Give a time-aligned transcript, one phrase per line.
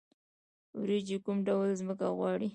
[0.79, 2.49] وریجې کوم ډول ځمکه غواړي؟